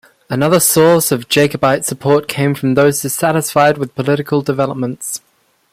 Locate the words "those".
2.73-3.03